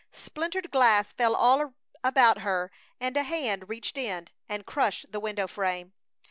[0.11, 5.45] Splintered glass fell all about her, and a hand reached in and crushed the window
[5.45, 5.93] frame.